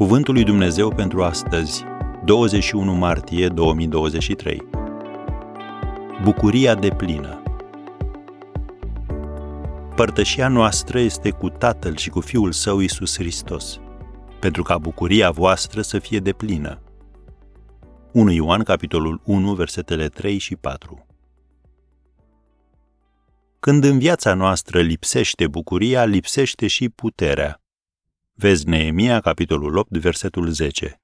Cuvântul 0.00 0.34
lui 0.34 0.44
Dumnezeu 0.44 0.94
pentru 0.94 1.22
astăzi, 1.22 1.84
21 2.24 2.94
martie 2.94 3.48
2023. 3.48 4.62
Bucuria 6.22 6.74
de 6.74 6.88
plină. 6.88 7.42
Părtășia 9.94 10.48
noastră 10.48 10.98
este 10.98 11.30
cu 11.30 11.48
Tatăl 11.48 11.96
și 11.96 12.10
cu 12.10 12.20
Fiul 12.20 12.52
Său 12.52 12.78
Isus 12.78 13.16
Hristos, 13.16 13.80
pentru 14.38 14.62
ca 14.62 14.78
bucuria 14.78 15.30
voastră 15.30 15.82
să 15.82 15.98
fie 15.98 16.18
de 16.18 16.32
plină. 16.32 16.82
1 18.12 18.30
Ioan, 18.30 18.62
capitolul 18.62 19.20
1, 19.24 19.54
versetele 19.54 20.08
3 20.08 20.38
și 20.38 20.56
4. 20.56 21.06
Când 23.58 23.84
în 23.84 23.98
viața 23.98 24.34
noastră 24.34 24.80
lipsește 24.80 25.46
bucuria, 25.46 26.04
lipsește 26.04 26.66
și 26.66 26.88
puterea. 26.88 27.60
Vezi 28.42 28.68
Neemia, 28.68 29.20
capitolul 29.20 29.76
8, 29.76 29.96
versetul 29.96 30.50
10. 30.50 31.02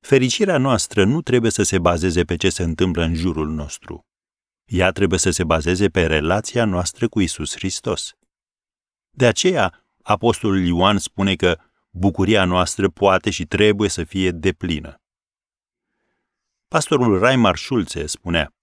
Fericirea 0.00 0.58
noastră 0.58 1.04
nu 1.04 1.22
trebuie 1.22 1.50
să 1.50 1.62
se 1.62 1.78
bazeze 1.78 2.24
pe 2.24 2.36
ce 2.36 2.50
se 2.50 2.62
întâmplă 2.62 3.02
în 3.02 3.14
jurul 3.14 3.48
nostru. 3.48 4.06
Ea 4.64 4.90
trebuie 4.90 5.18
să 5.18 5.30
se 5.30 5.44
bazeze 5.44 5.88
pe 5.88 6.06
relația 6.06 6.64
noastră 6.64 7.08
cu 7.08 7.20
Isus 7.20 7.54
Hristos. 7.54 8.12
De 9.10 9.26
aceea, 9.26 9.86
Apostolul 10.02 10.66
Ioan 10.66 10.98
spune 10.98 11.34
că 11.34 11.58
bucuria 11.90 12.44
noastră 12.44 12.88
poate 12.88 13.30
și 13.30 13.46
trebuie 13.46 13.88
să 13.88 14.04
fie 14.04 14.30
deplină. 14.30 15.00
Pastorul 16.68 17.18
Raimar 17.18 17.56
Schulze 17.56 18.06
spunea, 18.06 18.54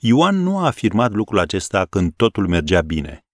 Ioan 0.00 0.36
nu 0.36 0.58
a 0.58 0.66
afirmat 0.66 1.12
lucrul 1.12 1.38
acesta 1.38 1.86
când 1.86 2.14
totul 2.16 2.48
mergea 2.48 2.80
bine, 2.80 3.24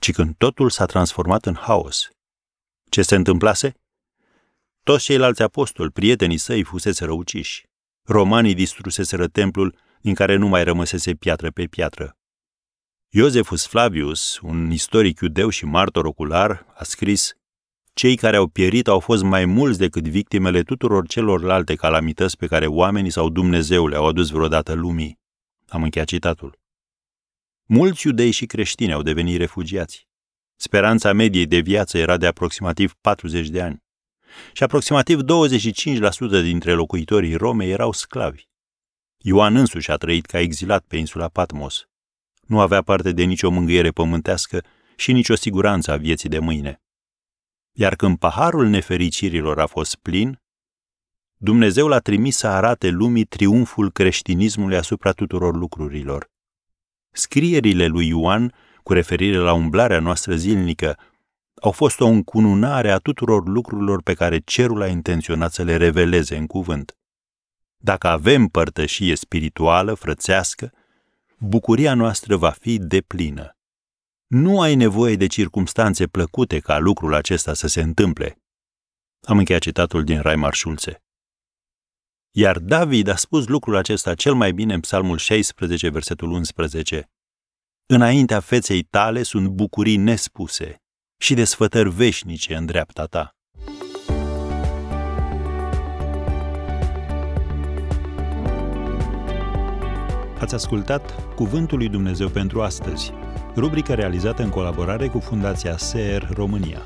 ci 0.00 0.12
când 0.12 0.36
totul 0.36 0.70
s-a 0.70 0.86
transformat 0.86 1.46
în 1.46 1.54
haos. 1.54 2.10
Ce 2.96 3.02
se 3.02 3.14
întâmplase? 3.14 3.74
Toți 4.82 5.04
ceilalți 5.04 5.42
apostoli, 5.42 5.90
prietenii 5.90 6.36
săi, 6.36 6.62
fusese 6.62 7.04
răuciși. 7.04 7.66
Romanii 8.04 8.54
distruseseră 8.54 9.26
templul 9.26 9.78
din 10.00 10.14
care 10.14 10.36
nu 10.36 10.46
mai 10.46 10.64
rămăsese 10.64 11.14
piatră 11.14 11.50
pe 11.50 11.64
piatră. 11.64 12.16
Iosefus 13.08 13.66
Flavius, 13.66 14.38
un 14.40 14.70
istoric 14.70 15.20
iudeu 15.20 15.48
și 15.48 15.64
martor 15.64 16.04
ocular, 16.04 16.66
a 16.74 16.84
scris 16.84 17.32
Cei 17.94 18.16
care 18.16 18.36
au 18.36 18.46
pierit 18.46 18.88
au 18.88 19.00
fost 19.00 19.22
mai 19.22 19.44
mulți 19.44 19.78
decât 19.78 20.08
victimele 20.08 20.62
tuturor 20.62 21.06
celorlalte 21.06 21.74
calamități 21.74 22.36
pe 22.36 22.46
care 22.46 22.66
oamenii 22.66 23.10
sau 23.10 23.30
Dumnezeu 23.30 23.86
le-au 23.86 24.06
adus 24.06 24.30
vreodată 24.30 24.72
lumii. 24.72 25.18
Am 25.68 25.82
încheiat 25.82 26.06
citatul. 26.06 26.58
Mulți 27.64 28.06
iudei 28.06 28.30
și 28.30 28.46
creștini 28.46 28.92
au 28.92 29.02
devenit 29.02 29.36
refugiați. 29.36 30.08
Speranța 30.56 31.12
mediei 31.12 31.46
de 31.46 31.58
viață 31.58 31.98
era 31.98 32.16
de 32.16 32.26
aproximativ 32.26 32.94
40 33.00 33.48
de 33.48 33.62
ani. 33.62 33.84
Și 34.52 34.62
aproximativ 34.62 35.20
25% 35.20 35.24
dintre 36.42 36.72
locuitorii 36.72 37.34
Romei 37.34 37.70
erau 37.70 37.92
sclavi. 37.92 38.48
Ioan 39.16 39.56
însuși 39.56 39.90
a 39.90 39.96
trăit 39.96 40.26
ca 40.26 40.38
exilat 40.38 40.84
pe 40.84 40.96
insula 40.96 41.28
Patmos. 41.28 41.88
Nu 42.46 42.60
avea 42.60 42.82
parte 42.82 43.12
de 43.12 43.22
nicio 43.22 43.50
mângâiere 43.50 43.90
pământească 43.90 44.64
și 44.96 45.12
nicio 45.12 45.34
siguranță 45.34 45.90
a 45.90 45.96
vieții 45.96 46.28
de 46.28 46.38
mâine. 46.38 46.80
Iar 47.72 47.96
când 47.96 48.18
paharul 48.18 48.66
nefericirilor 48.66 49.60
a 49.60 49.66
fost 49.66 49.96
plin, 49.96 50.40
Dumnezeu 51.36 51.88
l-a 51.88 51.98
trimis 51.98 52.36
să 52.36 52.46
arate 52.46 52.88
lumii 52.88 53.24
triumful 53.24 53.90
creștinismului 53.90 54.76
asupra 54.76 55.12
tuturor 55.12 55.56
lucrurilor. 55.56 56.30
Scrierile 57.10 57.86
lui 57.86 58.08
Ioan 58.08 58.54
cu 58.86 58.92
referire 58.92 59.36
la 59.36 59.52
umblarea 59.52 60.00
noastră 60.00 60.36
zilnică, 60.36 60.98
au 61.62 61.70
fost 61.70 62.00
o 62.00 62.06
încununare 62.06 62.90
a 62.90 62.98
tuturor 62.98 63.48
lucrurilor 63.48 64.02
pe 64.02 64.14
care 64.14 64.38
cerul 64.38 64.82
a 64.82 64.86
intenționat 64.86 65.52
să 65.52 65.62
le 65.62 65.76
reveleze 65.76 66.36
în 66.36 66.46
cuvânt. 66.46 66.96
Dacă 67.76 68.08
avem 68.08 68.46
părtășie 68.46 69.14
spirituală, 69.14 69.94
frățească, 69.94 70.72
bucuria 71.38 71.94
noastră 71.94 72.36
va 72.36 72.50
fi 72.50 72.78
deplină. 72.78 73.56
Nu 74.26 74.60
ai 74.60 74.74
nevoie 74.74 75.16
de 75.16 75.26
circumstanțe 75.26 76.06
plăcute 76.06 76.58
ca 76.58 76.78
lucrul 76.78 77.14
acesta 77.14 77.54
să 77.54 77.66
se 77.66 77.80
întâmple. 77.80 78.38
Am 79.22 79.38
încheiat 79.38 79.60
citatul 79.60 80.04
din 80.04 80.20
Raimar 80.20 80.54
Schulze. 80.54 81.02
Iar 82.30 82.58
David 82.58 83.08
a 83.08 83.16
spus 83.16 83.46
lucrul 83.46 83.76
acesta 83.76 84.14
cel 84.14 84.34
mai 84.34 84.52
bine 84.52 84.74
în 84.74 84.80
Psalmul 84.80 85.18
16, 85.18 85.88
versetul 85.88 86.30
11. 86.30 87.10
Înaintea 87.88 88.40
feței 88.40 88.82
tale 88.82 89.22
sunt 89.22 89.48
bucurii 89.48 89.96
nespuse 89.96 90.76
și 91.16 91.34
desfătări 91.34 91.90
veșnice 91.90 92.54
în 92.54 92.66
dreapta 92.66 93.04
ta. 93.04 93.30
Ați 100.40 100.54
ascultat 100.54 101.34
Cuvântul 101.34 101.78
lui 101.78 101.88
Dumnezeu 101.88 102.28
pentru 102.28 102.62
astăzi, 102.62 103.12
rubrica 103.56 103.94
realizată 103.94 104.42
în 104.42 104.50
colaborare 104.50 105.08
cu 105.08 105.18
Fundația 105.18 105.76
SER 105.76 106.28
România. 106.32 106.82